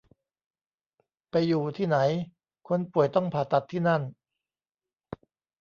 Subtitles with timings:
[1.29, 1.97] ไปอยู่ที่ไหน
[2.67, 4.01] คนป่วยต้องผ่าตัดที่นั่น